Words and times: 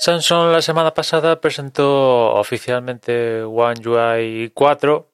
Samsung 0.00 0.50
la 0.50 0.62
semana 0.62 0.94
pasada 0.94 1.42
presentó 1.42 2.32
oficialmente 2.32 3.42
One 3.42 3.86
UI 3.86 4.50
4 4.54 5.12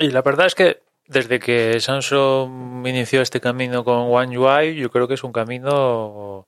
y 0.00 0.10
la 0.10 0.20
verdad 0.20 0.44
es 0.44 0.54
que 0.54 0.82
desde 1.06 1.40
que 1.40 1.80
Samsung 1.80 2.86
inició 2.86 3.22
este 3.22 3.40
camino 3.40 3.84
con 3.84 4.12
One 4.12 4.36
UI 4.36 4.74
yo 4.74 4.90
creo 4.90 5.08
que 5.08 5.14
es 5.14 5.24
un 5.24 5.32
camino 5.32 6.46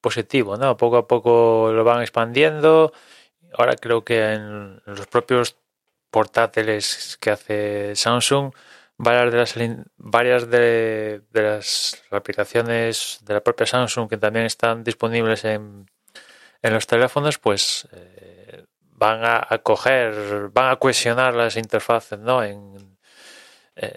positivo, 0.00 0.56
¿no? 0.56 0.78
Poco 0.78 0.96
a 0.96 1.06
poco 1.06 1.72
lo 1.74 1.84
van 1.84 2.00
expandiendo. 2.00 2.94
Ahora 3.52 3.74
creo 3.76 4.02
que 4.02 4.32
en 4.32 4.80
los 4.86 5.06
propios 5.08 5.58
portátiles 6.10 7.18
que 7.20 7.30
hace 7.32 7.96
Samsung 7.96 8.54
varias 8.96 9.30
de 9.30 9.38
las 9.38 9.54
varias 9.98 10.48
de 10.50 11.22
las 11.34 12.02
aplicaciones 12.10 13.18
de 13.26 13.34
la 13.34 13.42
propia 13.42 13.66
Samsung 13.66 14.08
que 14.08 14.16
también 14.16 14.46
están 14.46 14.84
disponibles 14.84 15.44
en 15.44 15.86
en 16.62 16.72
los 16.72 16.86
teléfonos 16.86 17.38
pues 17.38 17.88
eh, 17.92 18.64
van 18.80 19.20
a, 19.24 19.58
coger, 19.58 20.48
van 20.52 20.70
a 20.70 20.76
cohesionar 20.76 21.34
las 21.34 21.56
interfaces, 21.56 22.18
¿no? 22.18 22.42
En, 22.42 22.98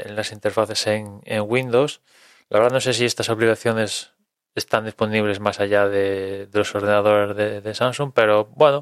las 0.05 0.31
interfaces 0.31 0.85
en, 0.85 1.21
Windows. 1.47 2.01
La 2.49 2.59
verdad 2.59 2.73
no 2.73 2.81
sé 2.81 2.93
si 2.93 3.03
estas 3.03 3.31
aplicaciones 3.31 4.13
están 4.53 4.85
disponibles 4.85 5.39
más 5.39 5.59
allá 5.59 5.87
de, 5.87 6.47
los 6.53 6.75
ordenadores 6.75 7.63
de, 7.63 7.73
Samsung, 7.73 8.11
pero 8.13 8.45
bueno, 8.45 8.81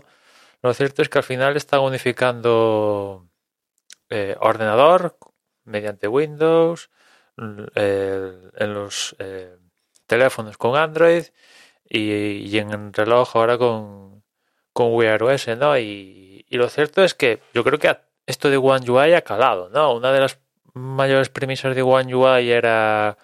lo 0.62 0.74
cierto 0.74 1.02
es 1.02 1.08
que 1.08 1.20
al 1.20 1.24
final 1.24 1.56
están 1.56 1.80
unificando 1.80 3.30
eh, 4.10 4.36
ordenador 4.42 5.18
mediante 5.64 6.10
Windows, 6.10 6.90
eh, 7.76 8.34
en 8.56 8.74
los 8.74 9.16
teléfonos 10.06 10.58
con 10.58 10.76
Android 10.76 11.24
y, 11.90 12.58
en 12.58 12.72
el 12.72 12.94
reloj 12.94 13.36
ahora 13.36 13.58
con, 13.58 14.24
con 14.74 14.94
Wear 14.94 15.22
OS, 15.24 15.48
¿no? 15.58 15.78
Y, 15.78 16.46
lo 16.52 16.70
cierto 16.70 17.04
es 17.04 17.14
que 17.14 17.40
yo 17.54 17.64
creo 17.64 17.80
que 17.80 17.96
esto 18.26 18.50
de 18.50 18.58
One 18.58 18.90
UI 18.90 19.14
ha 19.14 19.22
calado, 19.22 19.70
¿no? 19.70 19.94
Una 19.94 20.12
de 20.12 20.20
las 20.20 20.40
mayores 20.74 21.30
premisas 21.30 21.76
de 21.76 21.82
One 21.82 22.14
UI 22.16 22.50
era 22.52 23.18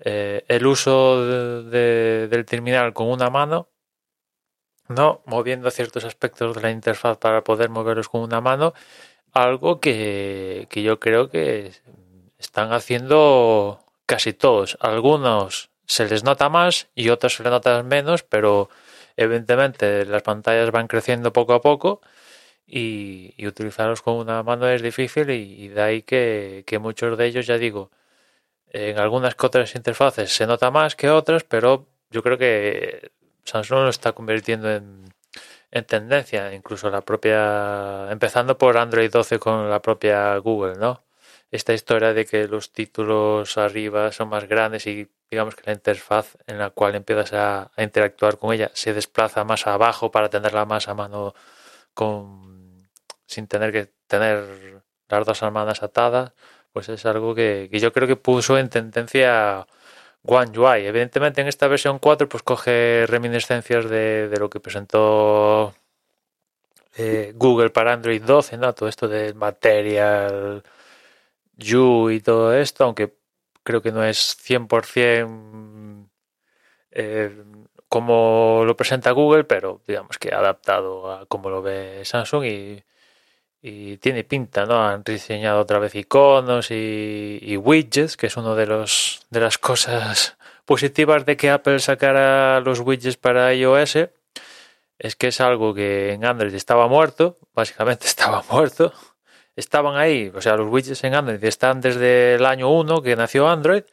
eh, 0.00 0.44
el 0.48 0.66
uso 0.66 1.24
de, 1.64 2.28
del 2.28 2.44
terminal 2.44 2.92
con 2.92 3.08
una 3.08 3.30
mano, 3.30 3.68
¿no? 4.88 5.22
Moviendo 5.26 5.70
ciertos 5.70 6.04
aspectos 6.04 6.54
de 6.56 6.62
la 6.62 6.70
interfaz 6.70 7.18
para 7.18 7.44
poder 7.44 7.70
moverlos 7.70 8.08
con 8.08 8.22
una 8.22 8.40
mano, 8.40 8.74
algo 9.32 9.80
que, 9.80 10.66
que 10.70 10.82
yo 10.82 10.98
creo 11.00 11.30
que 11.30 11.72
están 12.38 12.72
haciendo 12.72 13.80
casi 14.06 14.32
todos. 14.32 14.76
Algunos 14.80 15.70
se 15.86 16.06
les 16.08 16.24
nota 16.24 16.48
más 16.48 16.88
y 16.94 17.10
otros 17.10 17.36
se 17.36 17.42
les 17.42 17.52
nota 17.52 17.82
menos, 17.82 18.22
pero 18.22 18.68
evidentemente 19.16 20.04
las 20.06 20.22
pantallas 20.22 20.70
van 20.70 20.88
creciendo 20.88 21.32
poco 21.32 21.54
a 21.54 21.60
poco 21.62 22.00
y, 22.66 23.34
utilizarlos 23.46 24.02
con 24.02 24.16
una 24.16 24.42
mano 24.42 24.68
es 24.68 24.82
difícil 24.82 25.30
y, 25.30 25.68
de 25.68 25.82
ahí 25.82 26.02
que, 26.02 26.64
muchos 26.80 27.16
de 27.18 27.26
ellos, 27.26 27.46
ya 27.46 27.58
digo, 27.58 27.90
en 28.70 28.98
algunas 28.98 29.34
que 29.34 29.46
otras 29.46 29.74
interfaces 29.76 30.32
se 30.34 30.46
nota 30.46 30.70
más 30.70 30.96
que 30.96 31.10
otras, 31.10 31.44
pero 31.44 31.86
yo 32.10 32.22
creo 32.22 32.38
que 32.38 33.10
Samsung 33.44 33.80
lo 33.84 33.88
está 33.90 34.12
convirtiendo 34.12 34.70
en, 34.72 35.04
en 35.70 35.84
tendencia, 35.86 36.52
incluso 36.54 36.90
la 36.90 37.02
propia, 37.02 38.08
empezando 38.10 38.58
por 38.58 38.76
Android 38.78 39.10
12 39.10 39.38
con 39.38 39.70
la 39.70 39.80
propia 39.82 40.36
Google, 40.38 40.76
¿no? 40.78 41.06
esta 41.50 41.72
historia 41.74 42.12
de 42.12 42.26
que 42.26 42.48
los 42.48 42.72
títulos 42.72 43.56
arriba 43.58 44.12
son 44.12 44.28
más 44.28 44.48
grandes 44.48 44.86
y 44.86 45.08
digamos 45.30 45.56
que 45.56 45.62
la 45.66 45.72
interfaz 45.72 46.36
en 46.46 46.58
la 46.58 46.70
cual 46.70 46.94
empiezas 46.94 47.32
a, 47.32 47.70
interactuar 47.78 48.38
con 48.38 48.52
ella 48.52 48.70
se 48.74 48.94
desplaza 48.94 49.44
más 49.44 49.66
abajo 49.66 50.10
para 50.10 50.30
tenerla 50.30 50.64
más 50.64 50.88
a 50.88 50.94
mano 50.94 51.34
con 51.94 52.88
sin 53.26 53.46
tener 53.48 53.72
que 53.72 53.92
tener 54.06 54.82
las 55.08 55.26
dos 55.26 55.42
almanas 55.42 55.82
atadas 55.82 56.32
pues 56.72 56.88
es 56.88 57.06
algo 57.06 57.34
que, 57.34 57.68
yo 57.72 57.92
creo 57.92 58.06
que 58.08 58.16
puso 58.16 58.58
en 58.58 58.68
tendencia 58.68 59.66
One 60.22 60.58
UI 60.58 60.86
evidentemente 60.86 61.40
en 61.40 61.48
esta 61.48 61.68
versión 61.68 61.98
4 61.98 62.28
pues 62.28 62.42
coge 62.42 63.06
reminiscencias 63.08 63.88
de, 63.88 64.28
de 64.28 64.38
lo 64.38 64.50
que 64.50 64.60
presentó 64.60 65.74
eh, 66.96 67.32
Google 67.36 67.70
para 67.70 67.92
Android 67.92 68.22
12 68.22 68.58
¿no? 68.58 68.74
todo 68.74 68.88
esto 68.88 69.08
del 69.08 69.34
material 69.34 70.62
You 71.56 72.10
y 72.10 72.20
todo 72.20 72.54
esto, 72.54 72.84
aunque 72.84 73.15
creo 73.66 73.82
que 73.82 73.92
no 73.92 74.04
es 74.04 74.38
100% 74.38 76.08
eh, 76.92 77.44
como 77.88 78.62
lo 78.64 78.76
presenta 78.76 79.10
Google, 79.10 79.44
pero 79.44 79.82
digamos 79.86 80.18
que 80.18 80.32
adaptado 80.32 81.10
a 81.12 81.26
como 81.26 81.50
lo 81.50 81.62
ve 81.62 82.02
Samsung 82.04 82.44
y, 82.44 82.82
tiene 84.00 84.22
pinta, 84.22 84.64
¿no? 84.64 84.80
Han 84.86 85.02
diseñado 85.02 85.60
otra 85.60 85.80
vez 85.80 85.96
iconos 85.96 86.70
y, 86.70 87.56
widgets, 87.56 88.16
que 88.16 88.28
es 88.28 88.36
uno 88.36 88.54
de 88.54 88.66
de 88.66 89.40
las 89.40 89.58
cosas 89.58 90.36
positivas 90.64 91.26
de 91.26 91.36
que 91.36 91.50
Apple 91.50 91.80
sacara 91.80 92.60
los 92.60 92.78
widgets 92.80 93.16
para 93.16 93.52
iOS. 93.54 93.96
Es 94.98 95.16
que 95.16 95.28
es 95.28 95.40
algo 95.40 95.74
que 95.74 96.12
en 96.12 96.24
Android 96.24 96.54
estaba 96.54 96.86
muerto, 96.86 97.36
básicamente 97.54 98.06
estaba 98.14 98.44
muerto 98.48 98.92
estaban 99.56 99.96
ahí, 99.96 100.30
o 100.34 100.40
sea, 100.40 100.56
los 100.56 100.70
widgets 100.70 101.02
en 101.04 101.14
Android 101.14 101.42
están 101.44 101.80
desde 101.80 102.34
el 102.34 102.46
año 102.46 102.70
1 102.70 103.02
que 103.02 103.16
nació 103.16 103.48
Android, 103.48 103.84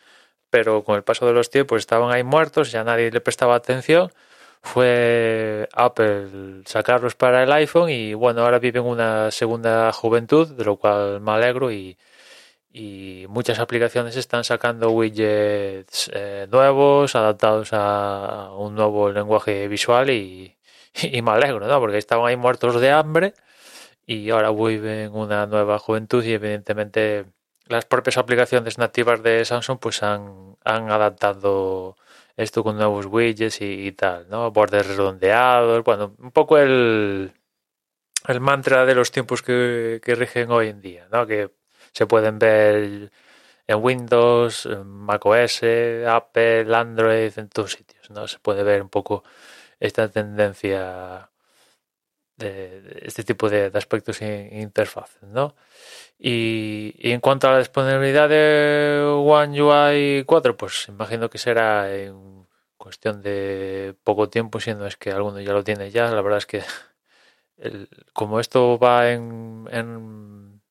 pero 0.49 0.83
con 0.83 0.95
el 0.97 1.03
paso 1.03 1.25
de 1.25 1.33
los 1.33 1.49
tiempos 1.49 1.79
estaban 1.79 2.11
ahí 2.11 2.23
muertos, 2.23 2.71
ya 2.71 2.83
nadie 2.83 3.11
le 3.11 3.21
prestaba 3.21 3.55
atención. 3.55 4.11
Fue 4.61 5.67
Apple 5.73 6.63
sacarlos 6.65 7.15
para 7.15 7.43
el 7.43 7.51
iPhone 7.51 7.89
y 7.89 8.13
bueno, 8.13 8.41
ahora 8.43 8.59
viven 8.59 8.83
una 8.83 9.31
segunda 9.31 9.91
juventud, 9.91 10.47
de 10.49 10.63
lo 10.65 10.77
cual 10.77 11.21
me 11.21 11.31
alegro 11.31 11.71
y, 11.71 11.97
muchas 13.29 13.59
aplicaciones 13.59 14.15
están 14.15 14.43
sacando 14.43 14.91
widgets 14.91 16.09
eh, 16.13 16.47
nuevos, 16.51 17.15
adaptados 17.15 17.69
a 17.73 18.51
un 18.57 18.75
nuevo 18.75 19.11
lenguaje 19.11 19.67
visual 19.67 20.09
y, 20.09 20.57
y 21.01 21.21
me 21.21 21.31
alegro, 21.31 21.67
¿no? 21.67 21.79
Porque 21.79 21.97
estaban 21.97 22.27
ahí 22.27 22.35
muertos 22.37 22.79
de 22.81 22.91
hambre 22.91 23.33
y 24.05 24.29
ahora 24.29 24.51
viven 24.51 25.13
una 25.13 25.45
nueva 25.45 25.79
juventud 25.79 26.23
y 26.23 26.33
evidentemente 26.33 27.25
las 27.67 27.85
propias 27.85 28.17
aplicaciones 28.17 28.77
nativas 28.77 29.23
de 29.23 29.45
Samsung 29.45 29.79
pues 29.79 30.03
han, 30.03 30.57
han 30.63 30.91
adaptado 30.91 31.95
esto 32.35 32.63
con 32.63 32.77
nuevos 32.77 33.05
widgets 33.05 33.61
y, 33.61 33.91
tal, 33.93 34.27
¿no? 34.29 34.51
Bordes 34.51 34.87
redondeados, 34.87 35.83
bueno, 35.83 36.15
un 36.19 36.31
poco 36.31 36.57
el, 36.57 37.33
el 38.27 38.39
mantra 38.39 38.85
de 38.85 38.95
los 38.95 39.11
tiempos 39.11 39.41
que, 39.41 40.01
que 40.03 40.15
rigen 40.15 40.51
hoy 40.51 40.69
en 40.69 40.81
día, 40.81 41.07
¿no? 41.11 41.27
Que 41.27 41.51
se 41.93 42.07
pueden 42.07 42.39
ver 42.39 43.11
en 43.67 43.83
Windows, 43.83 44.65
en 44.65 44.87
macOS, 44.87 45.61
Apple, 46.07 46.75
Android, 46.75 47.31
en 47.37 47.49
todos 47.49 47.73
sitios, 47.73 48.09
¿no? 48.09 48.27
Se 48.27 48.39
puede 48.39 48.63
ver 48.63 48.81
un 48.81 48.89
poco 48.89 49.23
esta 49.79 50.09
tendencia 50.09 51.29
de, 52.37 53.01
este 53.03 53.23
tipo 53.23 53.49
de, 53.49 53.71
aspectos 53.73 54.21
e 54.21 54.49
interfaces, 54.61 55.23
¿no? 55.23 55.55
Y, 56.19 56.93
en 57.11 57.19
cuanto 57.21 57.47
a 57.47 57.53
la 57.53 57.59
disponibilidad 57.59 58.29
de 58.29 59.03
One 59.03 59.61
UI 59.61 60.23
4, 60.25 60.57
pues 60.57 60.87
imagino 60.89 61.29
que 61.29 61.37
será 61.37 61.93
en 61.95 62.47
cuestión 62.77 63.21
de 63.21 63.95
poco 64.03 64.29
tiempo, 64.29 64.59
siendo 64.59 64.85
es 64.87 64.97
que 64.97 65.11
alguno 65.11 65.39
ya 65.41 65.53
lo 65.53 65.63
tiene 65.63 65.91
ya. 65.91 66.11
La 66.11 66.21
verdad 66.21 66.39
es 66.39 66.45
que 66.45 66.63
como 68.13 68.39
esto 68.39 68.77
va 68.79 69.11
en, 69.11 69.67
en, 69.71 70.61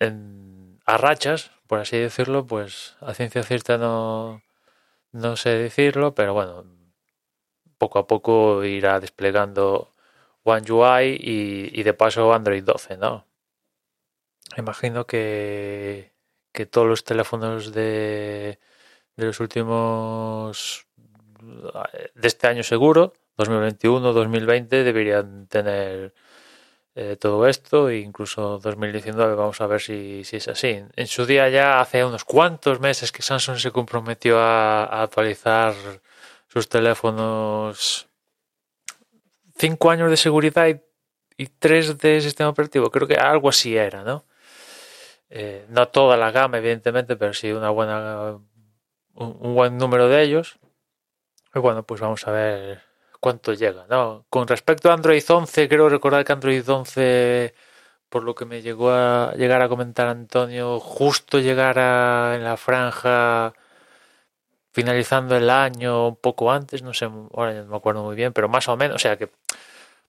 en, 0.00 0.80
a 0.86 0.96
rachas, 0.98 1.50
por 1.66 1.80
así 1.80 1.98
decirlo, 1.98 2.46
pues 2.46 2.96
a 3.00 3.14
ciencia 3.14 3.42
cierta 3.42 3.78
no, 3.78 4.42
no 5.12 5.36
sé 5.36 5.50
decirlo, 5.50 6.14
pero 6.14 6.34
bueno, 6.34 6.64
poco 7.78 7.98
a 7.98 8.06
poco 8.06 8.64
irá 8.64 9.00
desplegando 9.00 9.92
One 10.44 10.70
UI 10.70 11.18
y, 11.20 11.82
de 11.82 11.94
paso 11.94 12.32
Android 12.32 12.62
12, 12.62 12.96
¿no? 12.98 13.26
imagino 14.56 15.06
que, 15.06 16.12
que 16.52 16.66
todos 16.66 16.86
los 16.86 17.04
teléfonos 17.04 17.72
de, 17.72 18.58
de 19.16 19.26
los 19.26 19.40
últimos 19.40 20.86
de 22.14 22.28
este 22.28 22.46
año 22.46 22.62
seguro, 22.62 23.12
2021, 23.36 24.12
2020, 24.12 24.84
deberían 24.84 25.46
tener 25.46 26.14
eh, 26.94 27.16
todo 27.20 27.46
esto, 27.46 27.88
e 27.90 27.98
incluso 27.98 28.58
2019 28.58 29.34
vamos 29.34 29.60
a 29.60 29.66
ver 29.66 29.80
si, 29.80 30.24
si, 30.24 30.36
es 30.36 30.48
así. 30.48 30.82
En 30.96 31.06
su 31.06 31.26
día 31.26 31.48
ya 31.50 31.80
hace 31.80 32.04
unos 32.04 32.24
cuantos 32.24 32.80
meses 32.80 33.12
que 33.12 33.22
Samsung 33.22 33.58
se 33.58 33.70
comprometió 33.70 34.38
a 34.38 35.02
actualizar 35.02 35.74
sus 36.56 36.70
teléfonos 36.70 38.08
cinco 39.58 39.90
años 39.90 40.08
de 40.08 40.16
seguridad 40.16 40.66
y, 41.36 41.46
tres 41.58 41.98
de 41.98 42.22
sistema 42.22 42.48
operativo, 42.48 42.90
creo 42.90 43.06
que 43.06 43.16
algo 43.16 43.50
así 43.50 43.76
era, 43.76 44.02
¿no? 44.04 44.24
Eh, 45.28 45.66
no 45.68 45.88
toda 45.88 46.16
la 46.16 46.30
gama, 46.30 46.56
evidentemente, 46.56 47.14
pero 47.16 47.34
sí 47.34 47.52
una 47.52 47.68
buena 47.68 48.38
un, 49.12 49.54
buen 49.54 49.76
número 49.76 50.08
de 50.08 50.22
ellos. 50.22 50.58
Y 51.54 51.58
bueno, 51.58 51.82
pues 51.82 52.00
vamos 52.00 52.26
a 52.26 52.30
ver 52.30 52.80
cuánto 53.20 53.52
llega. 53.52 53.84
¿no? 53.90 54.24
Con 54.30 54.48
respecto 54.48 54.90
a 54.90 54.94
Android 54.94 55.22
11, 55.28 55.68
creo 55.68 55.90
recordar 55.90 56.24
que 56.24 56.32
Android 56.32 56.66
11, 56.66 57.54
por 58.08 58.22
lo 58.22 58.34
que 58.34 58.46
me 58.46 58.62
llegó 58.62 58.92
a 58.92 59.34
llegar 59.34 59.60
a 59.60 59.68
comentar 59.68 60.06
Antonio, 60.08 60.80
justo 60.80 61.38
llegara 61.38 62.34
en 62.34 62.44
la 62.44 62.56
franja 62.56 63.52
finalizando 64.76 65.34
el 65.34 65.48
año, 65.48 66.08
un 66.08 66.16
poco 66.16 66.52
antes, 66.52 66.82
no 66.82 66.92
sé, 66.92 67.06
ahora 67.06 67.54
no 67.54 67.64
me 67.64 67.76
acuerdo 67.78 68.02
muy 68.02 68.14
bien, 68.14 68.34
pero 68.34 68.46
más 68.46 68.68
o 68.68 68.76
menos, 68.76 68.96
o 68.96 68.98
sea 68.98 69.16
que 69.16 69.30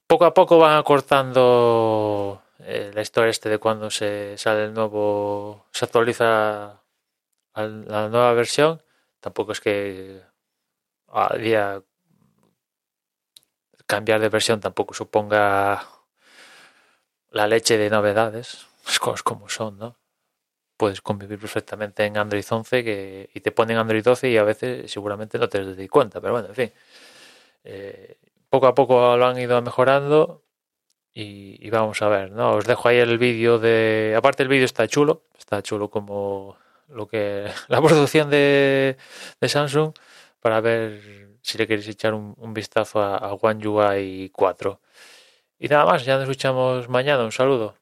poco 0.08 0.26
a 0.26 0.34
poco 0.34 0.58
van 0.58 0.78
acortando 0.78 2.42
eh, 2.60 2.92
la 2.94 3.02
historia 3.02 3.30
este 3.30 3.48
de 3.48 3.60
cuando 3.60 3.90
se 3.90 4.38
sale 4.38 4.66
el 4.66 4.74
nuevo, 4.74 5.68
se 5.72 5.86
actualiza 5.86 6.82
la 7.56 8.10
nueva 8.10 8.34
versión. 8.34 8.84
Tampoco 9.22 9.54
es 9.54 9.62
que 9.62 10.22
a 11.14 11.38
día 11.38 11.82
cambiar 13.86 14.20
de 14.20 14.28
versión 14.28 14.60
tampoco 14.60 14.94
suponga 14.94 15.82
la 17.32 17.48
leche 17.48 17.78
de 17.78 17.90
novedades, 17.90 18.68
las 18.86 19.00
cosas 19.00 19.24
como 19.24 19.48
son, 19.48 19.78
¿no? 19.78 19.96
Puedes 20.78 21.02
convivir 21.02 21.40
perfectamente 21.40 22.06
en 22.06 22.18
Android 22.18 22.46
11 22.48 22.84
que, 22.84 23.30
y 23.34 23.40
te 23.42 23.52
ponen 23.52 23.78
Android 23.78 24.04
12 24.04 24.30
y 24.30 24.38
a 24.38 24.44
veces 24.44 24.92
seguramente 24.92 25.40
no 25.40 25.50
te 25.50 25.64
das 25.64 25.90
cuenta, 25.90 26.22
pero 26.22 26.34
bueno, 26.34 26.50
en 26.50 26.56
fin. 26.56 26.72
Eh, 27.64 28.18
poco 28.50 28.68
a 28.68 28.76
poco 28.76 29.18
lo 29.18 29.26
han 29.26 29.38
ido 29.40 29.62
mejorando 29.62 30.44
y, 31.14 31.70
vamos 31.72 32.02
a 32.04 32.10
ver, 32.10 32.32
¿no? 32.32 32.52
Os 32.58 32.66
dejo 32.66 32.90
ahí 32.90 32.98
el 32.98 33.18
vídeo 33.18 33.58
de... 33.60 34.14
Aparte 34.16 34.44
el 34.44 34.50
vídeo 34.50 34.66
está 34.66 34.88
chulo, 34.88 35.24
está 35.38 35.64
chulo 35.64 35.90
como 35.90 36.58
lo 36.90 37.08
que... 37.08 37.48
La 37.70 37.82
producción 37.82 38.30
de, 38.30 38.98
de 39.42 39.50
Samsung 39.50 39.94
para 40.40 40.62
ver 40.62 41.38
si 41.42 41.58
le 41.58 41.68
queréis 41.68 41.88
echar 41.88 42.14
un, 42.14 42.36
un 42.38 42.54
vistazo 42.54 43.02
a, 43.02 43.18
a 43.18 43.34
One 43.34 43.68
UI 43.68 44.30
4. 44.30 44.80
Y 45.60 45.68
nada 45.70 45.86
más, 45.86 46.06
ya 46.06 46.16
nos 46.16 46.24
escuchamos 46.24 46.88
mañana. 46.90 47.24
Un 47.24 47.32
saludo. 47.32 47.76